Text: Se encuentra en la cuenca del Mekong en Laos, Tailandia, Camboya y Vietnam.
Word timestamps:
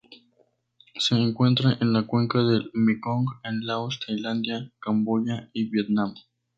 Se 0.97 1.13
encuentra 1.13 1.77
en 1.79 1.93
la 1.93 2.07
cuenca 2.07 2.39
del 2.39 2.71
Mekong 2.73 3.27
en 3.43 3.67
Laos, 3.67 3.99
Tailandia, 4.03 4.73
Camboya 4.79 5.51
y 5.53 5.69
Vietnam. 5.69 6.15